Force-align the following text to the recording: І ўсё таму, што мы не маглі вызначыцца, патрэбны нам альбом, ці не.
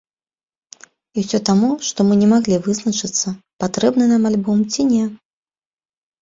І 1.17 1.23
ўсё 1.25 1.39
таму, 1.49 1.69
што 1.89 1.99
мы 2.07 2.13
не 2.21 2.29
маглі 2.31 2.59
вызначыцца, 2.69 3.35
патрэбны 3.65 4.09
нам 4.15 4.23
альбом, 4.31 4.65
ці 4.73 4.81
не. 4.91 5.05